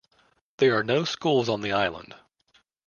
[0.57, 2.15] There are no schools on the island.